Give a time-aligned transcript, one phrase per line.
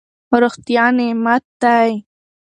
[0.41, 1.91] روغتیا نعمت دی.